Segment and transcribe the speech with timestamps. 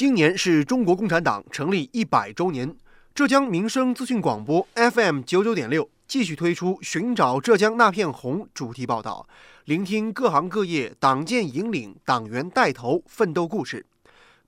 [0.00, 2.74] 今年是中国共产党成立一百周年，
[3.14, 9.28] 浙江民生资讯广播 FM 九九点六继续推出“寻找浙江那片红”主题报道，
[9.66, 13.84] 聆听各行各业党建引领、党员带头奋斗故事。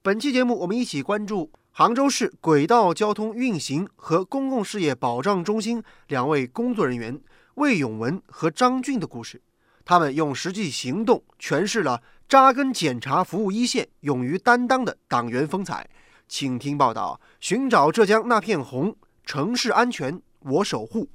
[0.01, 7.21] 本期节目，我们一起关注杭州市轨道交通运行和公共事业保障中心两位工作人员
[7.56, 9.42] 魏永文和张俊的故事。
[9.84, 12.00] 他们用实际行动诠释了。
[12.33, 15.87] 扎根检察服务一线、勇于担当的党员风采，
[16.27, 21.07] 请听报道：寻找浙江那片红，城市安全我守护。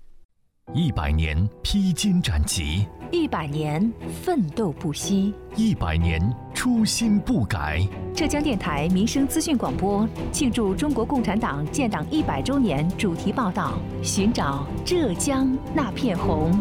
[0.76, 3.92] 一百年披荆斩棘，一百年
[4.24, 6.22] 奋斗不息，一百年
[6.54, 7.82] 初心不改。
[8.14, 16.52] 浙江电台民生资讯广播庆祝中国共产党建党一百周年主题报道：寻找浙江那片红。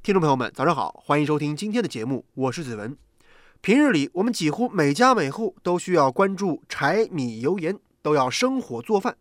[0.00, 2.96] 听众朋友们，早上好，欢迎收听今天的节目，我是子文。
[3.60, 9.16] 平日里，我们几乎每家每户都需要关注柴米油盐，都要生火做饭。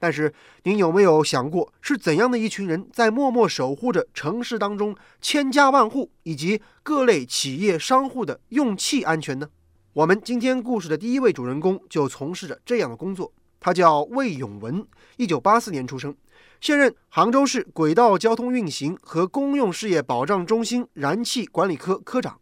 [0.00, 9.48] 但是，您有没有想过，是怎样的一群人在默默守护着城市当中千家万户以及各类企业商户的用气安全呢？
[9.92, 14.84] 我们今天故事的第一位主人公就从事着这样的工作，他叫魏永文，
[15.18, 16.16] 一九八四年出生。
[16.62, 22.38] 现任杭州市轨道交通运行和公用事业保障中心燃气管理科科长，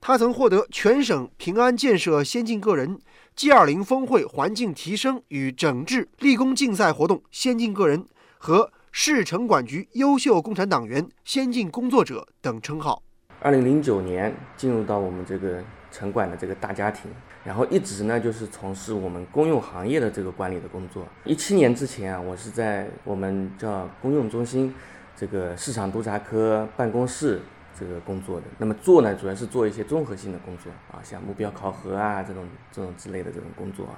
[0.00, 2.98] 他曾获得全省平安建设先进个人、
[3.36, 8.04] G20 峰会环境提升与整治立功竞赛活动先进个人
[8.38, 13.00] 和市城管局优秀共产党员先进工作者等称号。
[13.38, 15.62] 二零零九年进入到我们这个
[15.92, 17.08] 城管的这个大家庭。
[17.42, 21.06] 然后一直呢就是从事我们公用行业的这个管理的工作。
[21.24, 24.74] 一七年之前啊，我是在我们叫公用中心
[25.16, 27.40] 这个市场督察科办公室
[27.78, 28.46] 这个工作的。
[28.58, 33.88] 那么做呢，主要是做一些综合性的工作啊，像目标考核啊这种这种之类的这种工作。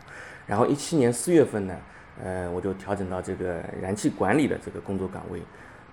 [0.47, 1.77] 然后一七年四月份呢，
[2.23, 5.43] 呃，我就调整到这个燃气管理的这个工作岗位。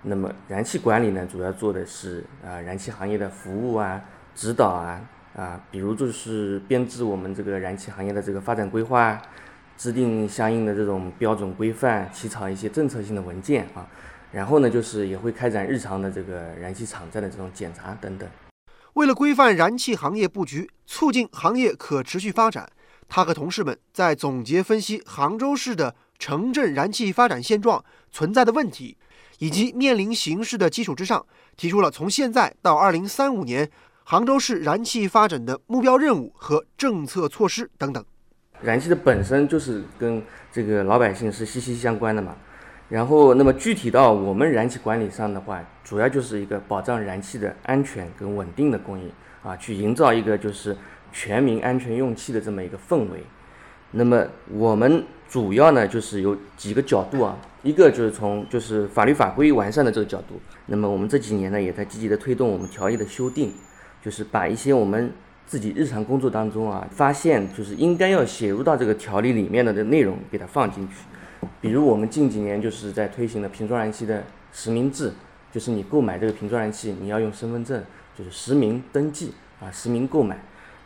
[0.02, 4.00] 那么燃气管理呢，主要做的是啊燃气行业的服务啊、
[4.36, 5.00] 指导啊。
[5.34, 9.20] 啊，比如就是编制我们这个燃气行业的这个发展规划，
[9.78, 13.86] 制定相应的这种标准规范，起草一些政策性的文件啊，
[14.32, 18.28] 然后呢，就是也会开展日常的这个燃气场站的这种检查等等。
[18.94, 22.68] 为了规范燃气行业布局，促进行业可持续发展，
[23.08, 28.96] 他和同事们在总结分析杭州市的城镇燃气发展现状、存在的问题
[29.38, 31.24] 以及面临形势的基础之上，
[31.56, 33.70] 提出了从现在到二零三五年。
[34.04, 38.04] 杭州市燃气发展的目标任务和政策措施等等。
[38.60, 40.22] 燃气的本身就是跟
[40.52, 42.34] 这个老百姓是息息相关的嘛。
[42.88, 49.08] 然后，那么具体到我们燃气管理上的话，主要就是一个保障燃气的安全跟稳定的供应
[49.44, 50.76] 啊，去营造一个就是
[51.12, 53.22] 全民安全用气的这么一个氛围。
[53.92, 60.40] 那么我们主要呢就是有几个角度啊，一个就是从就是法律法规完善的这个角度。
[60.66, 63.52] 那么我们这几年呢也在积极的推动我们条例的修订。
[64.02, 65.12] 就是把一些我们
[65.46, 70.94] 自己日常工作当中啊，发现就是应该要写入到这个条例里面的的内容给它放进去。
[71.60, 75.12] 比如我们近几年就是在推行的瓶装燃气的实名制，
[75.52, 77.82] 就是你购买这个瓶装燃气，你要用身份证，
[78.16, 80.38] 就是实名登记啊，实名购买。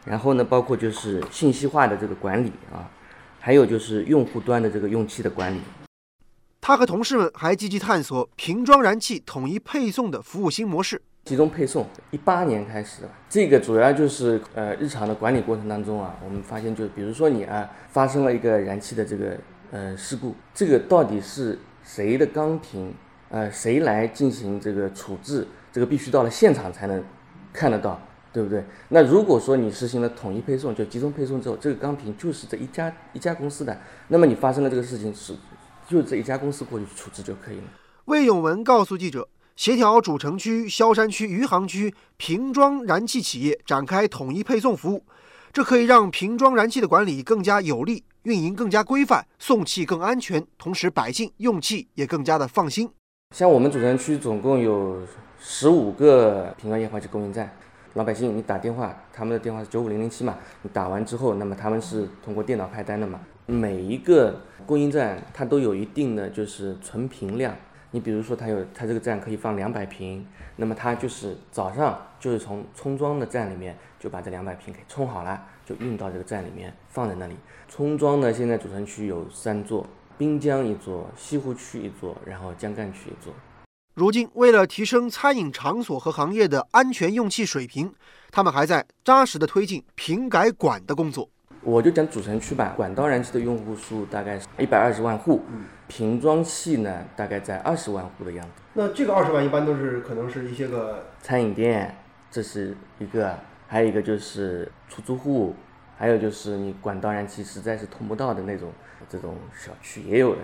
[0.04, 2.90] 然后呢，包括就是信息化的这个管理啊，
[3.40, 5.60] 还有就是用户端的这个用气的管理。
[6.60, 11.02] 他和同事们还积极探索瓶装燃气统一配送的服务新模式。
[11.24, 19.34] 集中配送，一八年开始，这个主要就是呃日常的管理过程当中啊，我们发现就比如说你啊发生了一个燃气的这个
[19.70, 22.92] 呃事故，这个到底是谁的钢瓶，
[23.30, 27.02] 呃谁来进行这个处置，这个必须到了现场才能
[27.54, 27.98] 看得到，
[28.30, 28.62] 对不对？
[28.88, 33.74] 那如果说你实行了统一配送，就集中配送之后，这个钢瓶就是这一家一家公司的，
[34.08, 35.34] 那么你发生了这个事情是
[35.88, 37.64] 就这一家公司过去处置就可以了。
[38.04, 39.26] 魏永文告诉记者。
[39.56, 45.04] 协调主城区、萧山区、余杭区瓶装燃气企业展开统一配送服务，
[45.52, 52.90] 这可以让瓶装燃气的管理更加有力，运营更加规范，送气更安全，同时百姓用气也更加的放心。
[53.32, 55.00] 像我们主城区总共有
[55.38, 57.56] 十五个瓶装液化气供应站，
[57.94, 67.54] 老百姓你打电话，他们的电话是九五零零七嘛，你打完之后，那么他们是通过电脑派单的嘛，每一个供应站它都有一定的就是存瓶量。
[67.94, 70.26] 你比如说，它有它这个站可以放两百瓶，
[70.56, 77.36] 那么它就是早上就是从充装的站里面就把这两百瓶给充好了，就运到这个站里面放在那里。
[77.68, 79.86] 充装呢，现在主城区有三座，
[80.18, 83.32] 滨江一座，西湖区一座，然后江干区一座。
[83.94, 87.94] 如今，为了提升餐饮场所和行业的安全用气水平，
[88.32, 91.30] 他们还在扎实的推进瓶改管的工作。
[91.64, 95.42] 我就讲主城区吧，管道燃气的用户数大概是一百二十万户，
[95.88, 98.62] 瓶装气呢大概在二十万户的样子。
[98.74, 101.96] 那这个二十万一般都是可能是一些个餐饮店，
[102.30, 103.34] 这是一个，
[103.66, 105.56] 还有一个就是出租户，
[105.96, 108.70] 还有就是你管道燃气实在是通不到的那种
[109.08, 110.42] 这种小区也有的。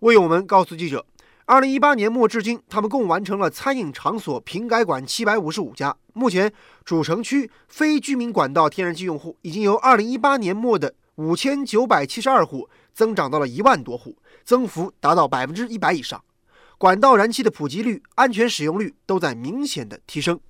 [0.00, 1.04] 魏永文告诉记者。
[1.52, 5.94] 二零一八年末至今，他们共完成了餐饮场所瓶改管七百五十五家。
[6.14, 6.50] 目前，
[6.82, 16.18] 主城区非居民管道天然气用户已经由二零一八年末的五千九百七十二户增长到了一万多户，增幅达到百分之一百以上。
[16.78, 20.40] 管道燃气的普及率、安全使用率都在明显的提升。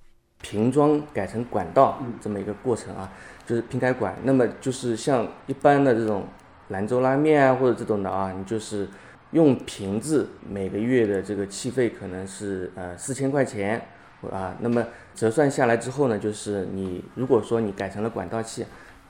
[0.41, 3.11] 瓶装改成管道这么一个过程啊，
[3.45, 4.17] 就是瓶改管。
[4.23, 6.25] 那么就是像一般的这种
[6.69, 8.89] 兰州拉面啊，或者这种的啊，你就是。
[9.33, 13.83] 用瓶子每个月的这个气费可能是呃四千块钱
[14.31, 14.85] 啊，那么
[15.15, 18.63] 折算下来之后呢，就是你如果说你改成了管道气，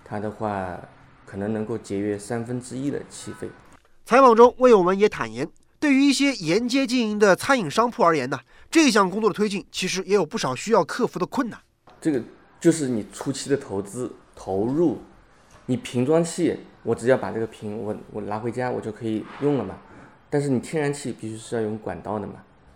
[0.05, 0.79] 它的话
[1.25, 3.49] 可能能够节约三分之一的气费。
[4.05, 5.47] 采访中，魏永文也坦言，
[5.79, 8.39] 对于一些沿街经营的餐饮商铺而言呢，
[8.71, 11.59] 这项工作的推进其实也有不少需要克服的困难。
[11.99, 12.21] 这个
[12.61, 14.99] 就是你初期的投资投入，
[15.65, 19.75] 你瓶装气，我只要把这个瓶我我拿回家我就可以用了嘛。
[20.33, 22.33] 但是你天然气必须是要用管道的嘛？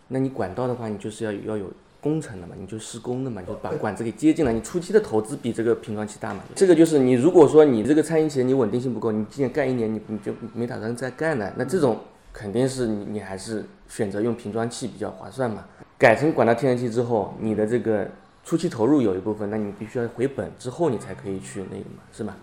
[0.09, 1.65] 那你管道的话，你就是要要有
[1.99, 2.53] 工程的嘛？
[2.55, 3.41] 你就施工的嘛？
[3.41, 4.53] 就把管子给接进来。
[4.53, 6.41] 你初期的投资比这个瓶装气大嘛？
[6.53, 11.51] 这个就是你如果说你这个餐饮企业你稳定性不够，你今年干一年你你就没打算再干了。
[11.57, 11.99] 那这种
[12.31, 15.65] 肯定是你你还是选择用瓶装气比较划算嘛？
[15.97, 18.07] 改成管道天然气之后，你的这个
[18.43, 22.37] 初期投入有一部分，那你必须要回本之后你才可以去那个嘛，是吧？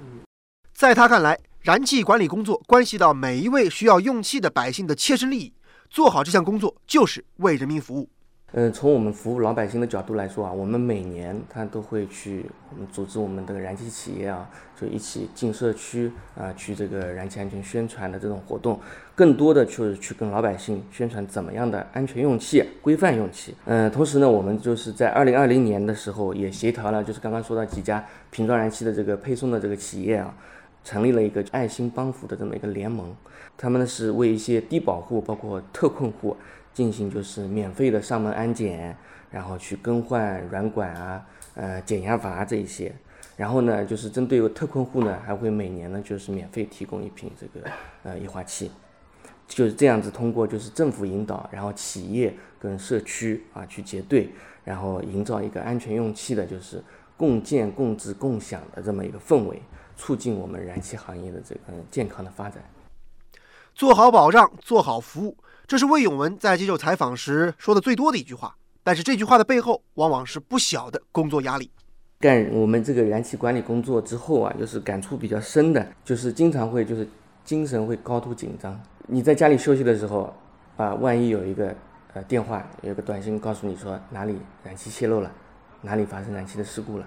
[0.75, 1.39] 在他看来。
[1.65, 5.53] 燃气管理工作关系到每一位需要用气的百姓的切身利益，
[5.89, 8.07] 做好这项工作就是为人民服务。
[8.53, 14.47] 嗯，从我们服务老百姓的角度来说啊，我们每年他都会去我们组织我们的燃气企业啊，
[14.79, 18.79] 就一起进社区啊，去这个燃气安全宣传的这种活动，
[19.15, 23.55] 更多的就是去跟老百姓宣传怎么样的安全用气、规范用气。
[23.65, 30.37] 嗯，同时呢，我们就是在二零二零年的时候也协调了，就是刚刚说到几家瓶装燃气的这个配送的这个企业啊。
[30.85, 33.17] 成立了一个爱心帮扶的这么一个联盟，
[33.57, 36.37] 他们呢是为一些低保户，包括特困户
[36.75, 38.95] 进行就是免费的上门安检，
[39.31, 42.95] 然后去更换软管啊、呃减压阀这一些，
[43.37, 47.67] 然后呢就是针对特困户呢，还会每年呢就是免费提供一瓶这个
[48.03, 48.71] 呃液化气，
[49.49, 54.29] 就是这样子通过就是政府引导，然后企业跟社区啊去结对，
[54.65, 56.83] 然后营造一个安全用气的就是
[57.17, 59.63] 共建共治共享的这么一个氛围。
[59.97, 61.61] 促进我们燃气行业的这个
[61.91, 62.63] 健康的发展，
[63.75, 65.37] 做好保障，做好服务，
[65.67, 68.57] 这是魏永文在接受采访时说的最多的一句话。
[68.83, 71.71] 但是这句话的背后，往往是不小的工作压力。
[72.21, 77.09] 干我们这个燃气管理工作之后啊，就是感触比较深的，就是经常会就是
[77.45, 78.79] 精神会高度紧张。
[79.07, 80.35] 你在家里休息的时候，
[80.77, 81.75] 啊，万一有一个
[82.13, 85.33] 呃电话，有个短信告诉你说哪里燃气泄漏了，
[85.81, 87.07] 哪里发生燃气的事故了。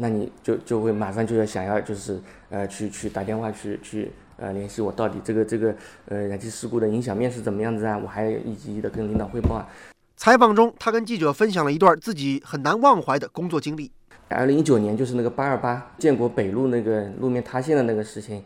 [0.00, 2.18] 那你就就会马上就要想要就是
[2.50, 5.74] 呃去去打电话去去呃联系我到底这个这个
[6.06, 7.98] 呃燃气事故的影响面是怎么样子啊？
[7.98, 9.68] 我还一级一的跟领导汇报啊。
[10.16, 13.90] 采访中，他跟记者分享了一段自己很难忘怀的工作经历。
[14.28, 18.44] 二零一九年就是那个八二八建国北路那个路面塌陷的那个事情，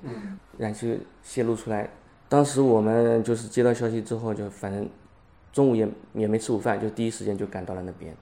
[0.56, 1.90] 燃气泄露出来，
[2.28, 4.88] 当时我们就是接到消息之后，就反正
[5.52, 8.14] 中午也也没吃午饭，就第一时间就赶到了那边。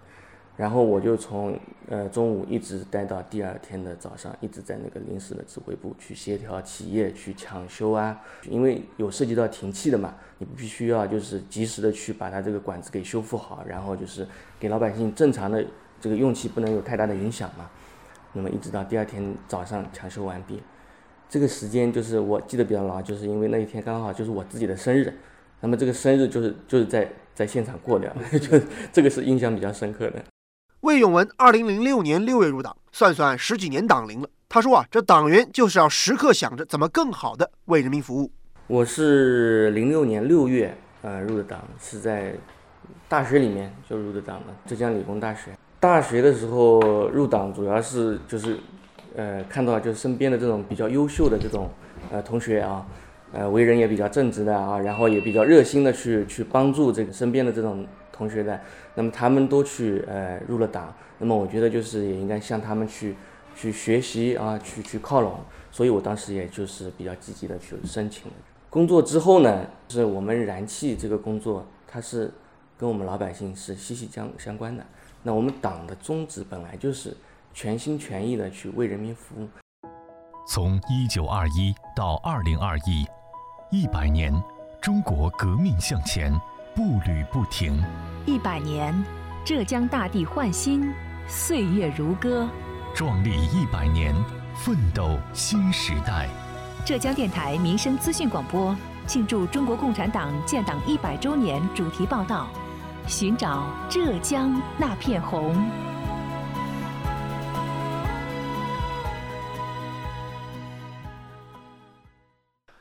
[0.61, 15.65] 然后我就从呃中午一直待到第二天的早上，一直在那个临时的指挥部去协调企业去抢修啊，因为有涉及到停气的嘛，你必须要就是及时的去把它这个管子给修复好，然后就是给老百姓正常的
[15.99, 17.71] 这个用气不能有太大的影响嘛。
[18.35, 20.63] 那么一直到第二天早上抢修完毕，
[21.27, 25.11] 这个时间就是我记得比较牢，就是因为那一天刚好就是我自己的生日，
[25.63, 28.61] 那么这个生日就是就是在在现场过掉， 就
[28.93, 30.23] 这个是印象比较深刻的。
[30.81, 34.29] 魏永文二零零六年六月入党，算算十几年党龄了。
[34.49, 38.33] 他说啊，这党员就是要时刻想着怎么更好的为人民服务。
[38.67, 42.35] 我是零六年六月呃入的党，是在
[43.11, 45.51] 大学里面就入的党了，浙江理工大学。
[45.79, 48.59] 大学的时候入党主要是就是
[49.15, 51.69] 呃看到就身边的这种比较优秀的这种
[52.11, 52.87] 呃同学啊，
[53.35, 57.87] 呃为人也比较正直的啊，然后也比较热心的去去帮助这个身边的这种。
[58.21, 58.61] 同学的，
[58.97, 63.17] 那么他们都去呃入了党，那么我觉得就是也应该向他们去
[63.57, 68.31] 去学习啊，去去靠拢，所以我当时也就是比较积极的去申请。
[68.69, 72.31] 工作之后呢，是我们燃气这个工作，它是
[72.77, 74.85] 跟我们老百姓是息息相相关的。
[75.23, 77.17] 那我们党的宗旨本来就是
[77.55, 79.49] 全心全意的去为人民服务。
[80.47, 83.07] 从一九二一到二零二一，
[83.71, 84.31] 一百年，
[84.83, 86.33] 中国革命向前，
[86.75, 87.83] 步履不停。
[88.27, 88.95] 一百年，
[89.45, 90.93] 浙江大地焕新，
[91.27, 92.49] 岁月如歌。
[92.95, 94.15] 壮丽一百年，
[94.57, 96.29] 奋斗新时代。
[96.85, 98.75] 浙江电台民生资讯广播
[99.07, 102.49] 庆祝中国共产党建党一百周年主题报道：
[103.07, 105.57] 寻找浙江那片红。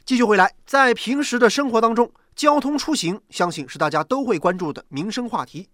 [0.06, 5.68] 继续回来，在平时的生活当中，交通出行相信是大家都会关注的民生话题。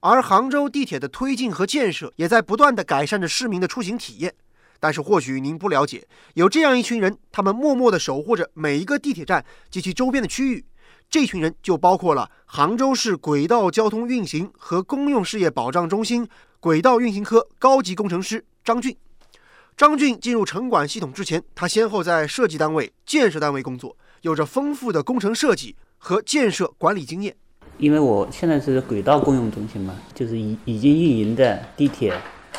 [0.00, 4.34] 而杭州地铁的推进和建设，也在不断的改善着市民的出行体验。
[4.80, 10.64] 但是或许您不了解，有这样一群人，他们默默地守护着每一个地铁站及其周边的区域。
[11.08, 18.96] 这群人就包括了杭州市轨道交通运行和公用事业保障中心轨道运行科高级工程师张俊。
[19.76, 27.34] 张俊进入城管系统之前，他先后在设计单位、建设单位工作，有着丰富的工程设计和建设管理经验。
[27.76, 32.14] 因为我现在是轨道公用中心嘛，就是已已经运营的地铁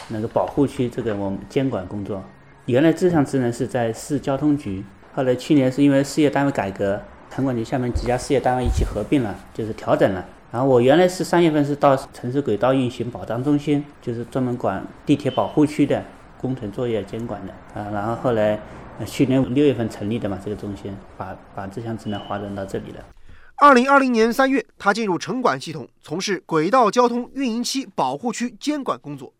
[0.09, 2.23] 那个保护区，这个我们监管工作。
[2.65, 10.25] 原来这项职能是在市交通局，后来去年是因为事业单位改革，城管局下面几家事业单位一起合并了，就是调整了。
[10.51, 16.03] 然后我原来是三月份是到城市轨道运行保障中心，就是专门管地铁保护区的。
[16.41, 18.57] 工程作业监管的啊，然后后来
[19.05, 23.03] 去年六月份成立的嘛，这个中心把把这项职能划转到这里了。
[23.61, 29.33] 二零二零年三月，他进入城管系统，从事轨道交通运营期保护区监管工作。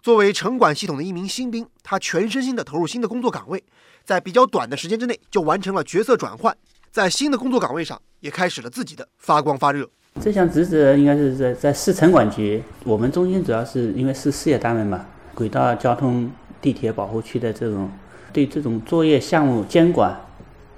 [0.00, 3.62] 作为城管系统的一名新兵，他全身心地投入新的工作岗位，
[4.02, 6.56] 在比较短的时间之内就完成了角色转换，
[6.90, 9.86] 在新的工作岗位上也开始了自己的发光发热。
[10.22, 15.04] 这项职责应该是在在市城管局，我们中心主要是因为是事业单位嘛，
[15.34, 16.30] 轨道交通。
[16.58, 17.88] 地铁保护区的这种
[18.32, 20.18] 对这种作业项目监管，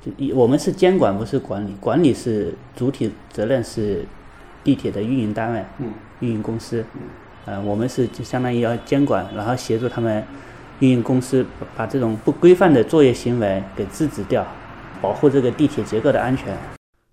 [0.00, 4.04] 就我们是监管不是管理，管理是主体责任是
[4.62, 5.64] 地铁的运营单位、
[6.20, 6.84] 运营公司，
[7.44, 10.24] 呃，我们是就相当于要监管，然后协助他们
[10.78, 11.44] 运营公司
[11.76, 14.46] 把这种不规范的作业行为给制止掉，
[15.02, 16.56] 保护这个地铁结构的安全。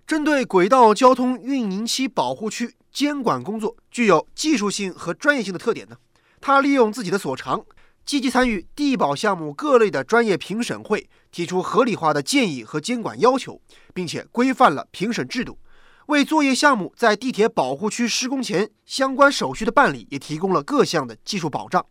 [0.05, 5.95] 针对轨道交通运营期保护区监管工作具有技术性和专业性的特点呢，
[6.39, 7.65] 他利用自己的所长。
[8.05, 13.59] 积极参与地保项目各类的专业评审会，提出合理化的建议和监管要求，
[13.95, 15.57] 并且规范了评审制度，
[16.05, 21.83] 为作业项目在地铁保护区施工前相关手续的办理也提供了各项的技术保障。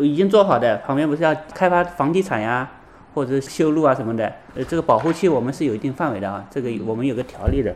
[0.00, 2.70] 已经做好的，旁边不是要开发房地产呀，
[3.12, 7.74] 或者修路啊什么的，呃，这个保护区我们是有一定范围的啊，这个我们有个条例的，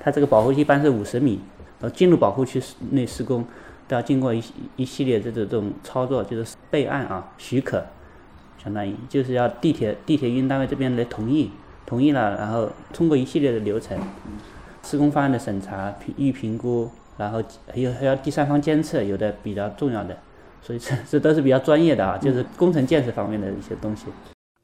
[0.00, 1.40] 它这个保护区一般是五十米，
[1.80, 3.46] 呃，进入保护区内施工。
[3.88, 4.40] 都要经过一
[4.76, 7.84] 一系列这种这种操作，就是备案啊，许可，
[8.62, 11.50] 相当于就是要地铁地铁运营单位这边来同意，
[11.86, 13.98] 同意了，然后通过一系列的流程，
[14.82, 20.16] 施工方案的审查、预评估，然后还有还要第三方监测，有的比较重要的，
[20.60, 24.04] 所以 这这都是比较专业的啊，就是工程建设方面的一些东西。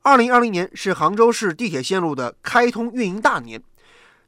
[0.02, 3.62] 二零二零年是杭州市地铁线路的开通运营大年，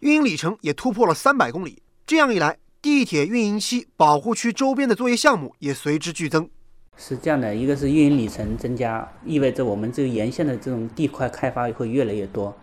[0.00, 2.56] 运营里程也突破了三百公里，这样一来。
[2.86, 6.48] 地铁运营期保护区周边的作业项目也随之剧增。
[6.96, 12.56] 是这样的，一个是运营里程增加，意味着我们这个沿线的这种地块开发会越来越多，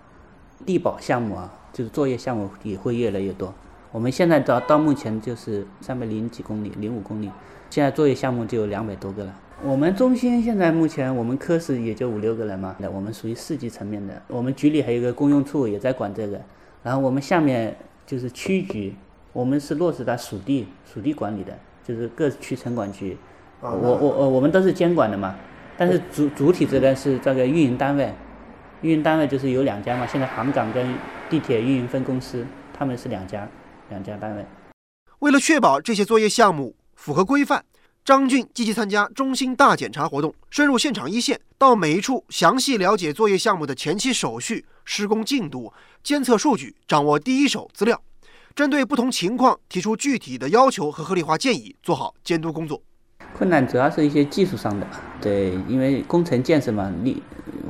[0.66, 3.54] 地保项目啊，就是作业项目也会越来越多。
[3.92, 7.30] 我们现在到到目前就是三百零几公里，零五公里，
[7.70, 9.40] 现在作业项目就有两百多个了。
[9.62, 14.22] 我们中心现在目前我们科室也就五六个人嘛，那我们属于市级层面的。
[14.30, 16.40] 我们局里还有一个公用处也在管这个，
[16.82, 17.76] 然后我们下面
[18.08, 18.96] 就是区局。
[19.34, 23.18] 我们是落实在属地属地管理的，就是各区城管局，
[23.62, 25.36] 我我我我们都是监管的嘛，
[25.76, 28.14] 但是主主体责任是这个运营单位，
[28.82, 30.96] 运营单位就是有两家嘛，现在杭港跟
[31.32, 32.46] 地铁运营分公司，
[32.78, 33.50] 他们是两家
[33.90, 34.46] 两家单位。
[35.20, 37.66] 为了确保这些作业项目符合规范，
[38.06, 45.74] 张俊积极参加中心大检查活动，深入现场一线，到每一处详细了解作业项目的前期手续、施工进度、
[46.04, 48.00] 监测数据，掌握第一手资料。
[48.56, 52.80] 针对不同情况提出具体的要求和合理化建议，做好监督工作。
[53.36, 54.86] 困难主要是一些技术上的，
[55.20, 57.24] 对，因为工程建设嘛，你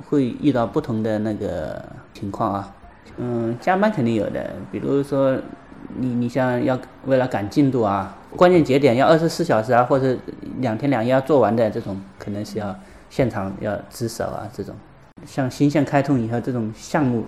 [0.10, 1.82] 会遇到不同的那个
[2.14, 2.76] 情况啊。
[3.16, 5.40] 嗯，加班肯定有的，比如说
[5.96, 10.18] 你你像要为了赶进度啊，关键节点要二十四小时啊，或者
[10.58, 12.78] 两天两夜要做完的这种，可能是要
[13.10, 14.50] 现场要值守啊。
[14.52, 14.76] 这种
[15.26, 17.26] 像新线开通以后这种项目。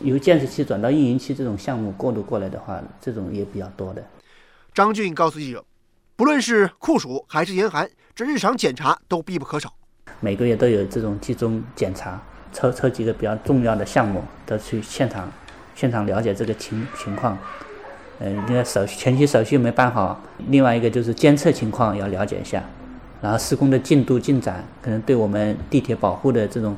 [0.00, 4.02] 由建设期转到运营期这种项目过渡过来的话，这种也比较多的。
[4.72, 5.64] 张俊告诉记者，
[6.16, 9.72] 不论是酷暑还是严寒，这日常检查都必不可少。
[10.20, 12.20] 每个月都有这种集中检查，
[12.52, 15.30] 抽抽几个比较重要的项目，都去现场
[15.74, 17.36] 现场了解这个情情况。
[18.18, 22.62] 嗯，那个手前期手续没办好，另外一个就是监测情况要了解一下，
[23.22, 26.76] 然后施工的进度进展，可能对我们地铁保护的这种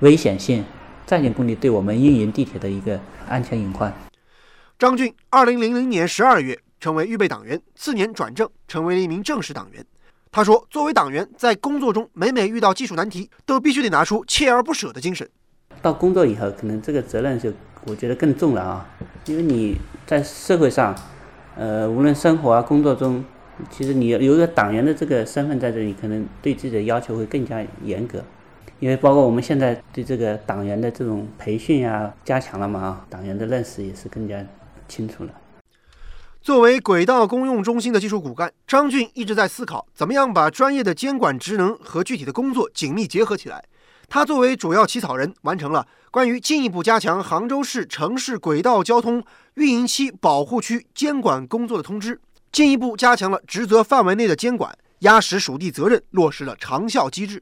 [0.00, 0.62] 危险性、
[1.06, 3.92] 站建工地对我们运营地铁的一个安全隐患。
[4.78, 9.84] 张俊，二零零零年十二月成为预备党员，次年转正，成为了一名正式党员。
[10.30, 15.28] 他说：“作为党员，在工作中每每遇到技术难题，都必须得拿出锲而不舍的精神。
[15.82, 17.52] 到工作以后，可能这个责任就
[17.84, 18.88] 我觉得更重了啊，
[19.26, 20.96] 因为你在社会上，
[21.54, 23.22] 呃，无论生活啊、工作中，
[23.70, 28.24] 其实你有一个党员的这个身份在这里，可能对自己的要求会更加严格。
[28.78, 34.44] 因为包括我们现在对这个党员的这种培训呀加强了嘛啊，党员的认识也是更加
[34.88, 35.30] 清楚了。”
[36.42, 43.64] 作为轨道公用中心的技术骨干，张俊一直在思考怎么样把专业的监管职能和具体的工作紧密结合起来。
[44.08, 49.22] 他作为主要起草人，完成了关于进一步加强杭州市城市轨道交通
[49.54, 57.40] 运营期保护区监管工作的通知，进一步加强了职责范围内的监管，压实属地责任，落实了长效机制。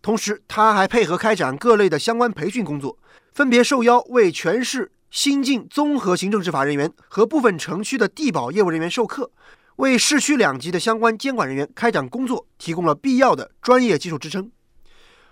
[0.00, 2.98] 同时，他还配合开展各类的相关培训工作，
[3.32, 4.92] 分别受邀为全市。
[5.10, 9.30] 新进综合行政执法人员和部分城区的地保业务人员授课，
[9.76, 14.52] 为市区两级的相关监管人员开展工作提供了必要的专业技术支撑。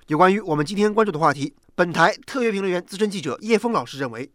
[0.07, 4.31] 有关于我们今天关注的话题，本台特约评论员、资深记者叶峰老师认为，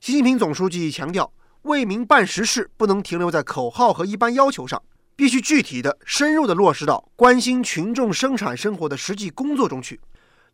[0.00, 1.30] 习近平总书记强调，
[1.64, 4.82] 为民办实事不能停留在口号和一般要求上，
[5.18, 10.00] 必须具体的、深入的落实到关心群众生产生活的实际工作中去。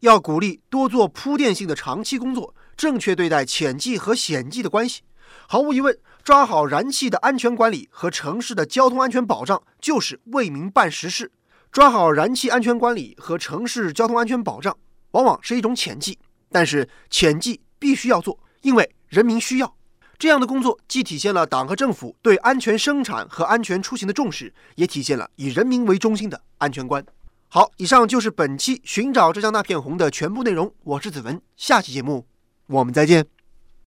[0.00, 2.54] 要鼓励多做铺垫性的长期工作。
[2.75, 5.02] 正确对待浅计和显计的关系，
[5.47, 11.30] 毫无疑问，抓好燃气的安全管理和城市的交通安全保障，就是为民办实事。
[11.71, 14.75] 抓好燃气安全管理和城市交通安全保障，
[15.11, 16.18] 往往是一种浅计，
[16.50, 19.76] 但是浅计必须要做，因为人民需要。
[20.19, 27.05] 这样的工作既体现了党和政府对安全生产和安全出行的重视，也体现了以人民为中心的安全观。
[27.49, 30.73] 好，以上就是本期《寻找浙江那片红》的全部内容。
[30.83, 32.27] 我是子文，下期节目。
[32.67, 33.33] 我们再见。